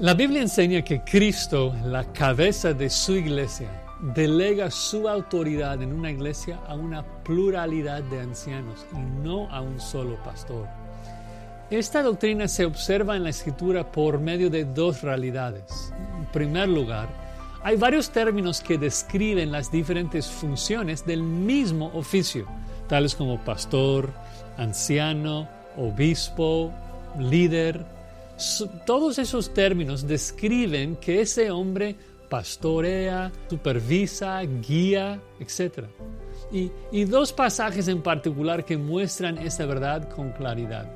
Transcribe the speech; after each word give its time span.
La 0.00 0.14
Biblia 0.14 0.42
enseña 0.42 0.82
que 0.82 1.00
Cristo, 1.00 1.74
la 1.84 2.04
cabeza 2.12 2.72
de 2.72 2.88
su 2.88 3.16
iglesia, 3.16 3.68
delega 4.14 4.70
su 4.70 5.08
autoridad 5.08 5.82
en 5.82 5.92
una 5.92 6.12
iglesia 6.12 6.60
a 6.68 6.76
una 6.76 7.02
pluralidad 7.24 8.04
de 8.04 8.20
ancianos 8.20 8.86
y 8.92 8.98
no 9.24 9.50
a 9.50 9.60
un 9.60 9.80
solo 9.80 10.14
pastor. 10.22 10.68
Esta 11.68 12.00
doctrina 12.04 12.46
se 12.46 12.64
observa 12.64 13.16
en 13.16 13.24
la 13.24 13.30
escritura 13.30 13.90
por 13.90 14.20
medio 14.20 14.50
de 14.50 14.66
dos 14.66 15.02
realidades. 15.02 15.92
En 16.16 16.26
primer 16.26 16.68
lugar, 16.68 17.08
hay 17.64 17.74
varios 17.74 18.10
términos 18.10 18.60
que 18.60 18.78
describen 18.78 19.50
las 19.50 19.72
diferentes 19.72 20.28
funciones 20.28 21.04
del 21.04 21.24
mismo 21.24 21.90
oficio, 21.92 22.46
tales 22.86 23.16
como 23.16 23.40
pastor, 23.40 24.12
anciano, 24.58 25.48
obispo, 25.76 26.72
líder, 27.18 27.97
todos 28.86 29.18
esos 29.18 29.52
términos 29.52 30.06
describen 30.06 30.96
que 30.96 31.20
ese 31.20 31.50
hombre 31.50 31.96
pastorea, 32.28 33.32
supervisa, 33.48 34.40
guía, 34.42 35.20
etc. 35.40 35.86
Y, 36.52 37.04
dos 37.04 37.32
pasajes 37.32 37.88
en 37.88 38.02
particular 38.02 38.64
que 38.64 38.76
muestran 38.76 39.38
esta 39.38 39.66
verdad 39.66 40.08
con 40.10 40.30
claridad. 40.32 40.86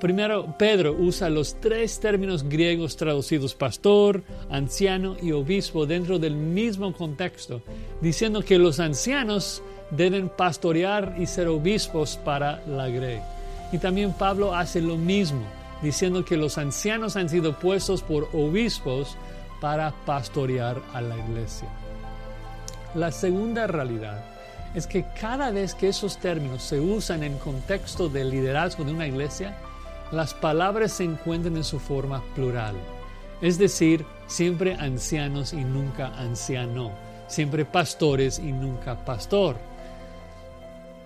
Primero, 0.00 0.54
Pedro 0.58 0.92
usa 0.92 1.30
los 1.30 1.58
tres 1.60 1.98
términos 1.98 2.44
griegos 2.44 2.96
traducidos 2.96 3.54
pastor, 3.54 4.22
anciano 4.50 5.16
y 5.22 5.32
obispo 5.32 5.86
dentro 5.86 6.18
del 6.18 6.36
mismo 6.36 6.92
contexto, 6.92 7.62
diciendo 8.00 8.42
que 8.42 8.58
los 8.58 8.80
ancianos 8.80 9.62
deben 9.90 10.28
pastorear 10.28 11.16
y 11.18 11.26
ser 11.26 11.48
obispos 11.48 12.16
para 12.18 12.62
la 12.66 12.88
grey. 12.88 13.20
Y 13.72 13.78
también 13.78 14.12
Pablo 14.12 14.54
hace 14.54 14.80
lo 14.80 14.96
mismo 14.96 15.42
diciendo 15.84 16.24
que 16.24 16.36
los 16.36 16.58
ancianos 16.58 17.14
han 17.14 17.28
sido 17.28 17.52
puestos 17.58 18.02
por 18.02 18.28
obispos 18.32 19.16
para 19.60 19.92
pastorear 20.04 20.82
a 20.92 21.00
la 21.00 21.16
iglesia. 21.16 21.68
La 22.94 23.12
segunda 23.12 23.66
realidad 23.66 24.24
es 24.74 24.86
que 24.86 25.04
cada 25.20 25.50
vez 25.50 25.74
que 25.74 25.88
esos 25.88 26.18
términos 26.18 26.62
se 26.62 26.80
usan 26.80 27.22
en 27.22 27.38
contexto 27.38 28.08
del 28.08 28.30
liderazgo 28.30 28.82
de 28.82 28.92
una 28.92 29.06
iglesia, 29.06 29.56
las 30.10 30.34
palabras 30.34 30.92
se 30.92 31.04
encuentran 31.04 31.56
en 31.56 31.64
su 31.64 31.78
forma 31.78 32.22
plural. 32.34 32.74
Es 33.40 33.58
decir, 33.58 34.04
siempre 34.26 34.74
ancianos 34.74 35.52
y 35.52 35.64
nunca 35.64 36.08
anciano, 36.16 36.90
siempre 37.28 37.64
pastores 37.64 38.38
y 38.38 38.52
nunca 38.52 39.04
pastor 39.04 39.56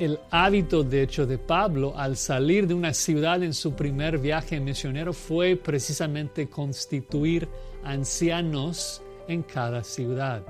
el 0.00 0.18
hábito, 0.30 0.82
de 0.82 1.02
hecho, 1.02 1.26
de 1.26 1.36
Pablo 1.36 1.92
al 1.94 2.16
salir 2.16 2.66
de 2.66 2.72
una 2.72 2.94
ciudad 2.94 3.42
en 3.42 3.52
su 3.52 3.74
primer 3.74 4.16
viaje 4.16 4.58
misionero 4.58 5.12
fue 5.12 5.56
precisamente 5.56 6.48
constituir 6.48 7.46
ancianos 7.84 9.02
en 9.28 9.42
cada 9.42 9.84
ciudad. 9.84 10.42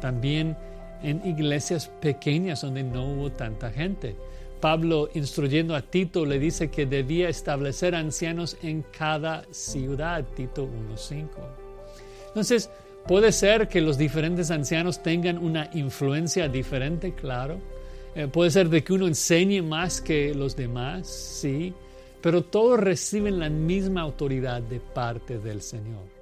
También 0.00 0.56
en 1.04 1.24
iglesias 1.24 1.86
pequeñas 2.00 2.62
donde 2.62 2.82
no 2.82 3.12
hubo 3.12 3.30
tanta 3.30 3.70
gente. 3.70 4.16
Pablo, 4.60 5.08
instruyendo 5.14 5.76
a 5.76 5.82
Tito, 5.82 6.26
le 6.26 6.40
dice 6.40 6.68
que 6.68 6.84
debía 6.84 7.28
establecer 7.28 7.94
ancianos 7.94 8.56
en 8.60 8.82
cada 8.82 9.44
ciudad, 9.52 10.24
Tito 10.34 10.66
1.5. 10.66 11.28
Entonces, 12.26 12.70
puede 13.06 13.30
ser 13.30 13.68
que 13.68 13.80
los 13.80 13.98
diferentes 13.98 14.50
ancianos 14.50 15.00
tengan 15.00 15.38
una 15.38 15.70
influencia 15.74 16.48
diferente, 16.48 17.14
claro 17.14 17.60
eh, 18.16 18.28
puede 18.28 18.50
ser 18.50 18.70
de 18.70 18.82
que 18.82 18.94
uno 18.94 19.06
enseñe 19.06 19.62
más 19.62 20.00
que 20.00 20.34
los 20.34 20.56
demás, 20.56 21.06
sí, 21.06 21.74
pero 22.22 22.42
todos 22.42 22.80
reciben 22.80 23.38
la 23.38 23.50
misma 23.50 24.00
autoridad 24.00 24.62
de 24.62 24.80
parte 24.80 25.38
del 25.38 25.60
Señor. 25.60 26.16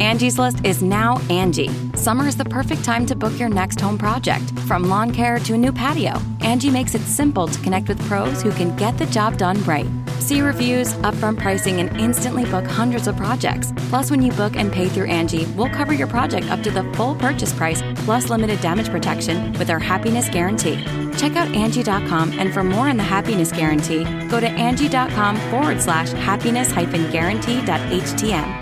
Angie's 0.00 0.38
List 0.38 0.64
is 0.64 0.82
now 0.82 1.18
Angie. 1.30 1.70
Summer 1.94 2.28
is 2.28 2.36
the 2.36 2.44
perfect 2.44 2.84
time 2.84 3.06
to 3.06 3.14
book 3.14 3.32
your 3.38 3.48
next 3.48 3.80
home 3.80 3.96
project. 3.96 4.52
From 4.66 4.88
lawn 4.88 5.10
care 5.12 5.38
to 5.38 5.54
a 5.54 5.56
new 5.56 5.72
patio, 5.72 6.20
Angie 6.42 6.70
makes 6.70 6.94
it 6.94 7.00
simple 7.02 7.46
to 7.46 7.58
connect 7.60 7.88
with 7.88 7.98
pros 8.02 8.42
who 8.42 8.50
can 8.50 8.76
get 8.76 8.98
the 8.98 9.06
job 9.06 9.38
done 9.38 9.62
right. 9.64 9.86
See 10.22 10.40
reviews, 10.40 10.92
upfront 11.02 11.40
pricing, 11.40 11.80
and 11.80 12.00
instantly 12.00 12.44
book 12.44 12.64
hundreds 12.64 13.08
of 13.08 13.16
projects. 13.16 13.72
Plus, 13.90 14.08
when 14.08 14.22
you 14.22 14.30
book 14.30 14.54
and 14.54 14.72
pay 14.72 14.88
through 14.88 15.08
Angie, 15.08 15.46
we'll 15.56 15.68
cover 15.68 15.92
your 15.92 16.06
project 16.06 16.48
up 16.48 16.62
to 16.62 16.70
the 16.70 16.84
full 16.94 17.16
purchase 17.16 17.52
price 17.52 17.82
plus 17.96 18.30
limited 18.30 18.60
damage 18.60 18.88
protection 18.88 19.52
with 19.54 19.68
our 19.68 19.80
happiness 19.80 20.28
guarantee. 20.28 20.76
Check 21.16 21.34
out 21.34 21.48
Angie.com 21.56 22.38
and 22.38 22.54
for 22.54 22.62
more 22.62 22.88
on 22.88 22.98
the 22.98 23.02
happiness 23.02 23.50
guarantee, 23.50 24.04
go 24.28 24.38
to 24.38 24.48
Angie.com 24.48 25.36
forward 25.50 25.80
slash 25.80 26.12
happiness 26.12 26.70
hyphen 26.70 27.10
guarantee.htm. 27.10 28.61